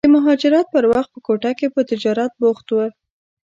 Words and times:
د 0.07 0.09
مهاجرت 0.17 0.65
پر 0.73 0.83
وخت 0.91 1.09
په 1.13 1.19
کوټه 1.27 1.51
کې 1.59 1.67
په 1.75 1.81
تجارت 1.89 2.31
بوخت 2.41 2.67
و. 2.71 2.77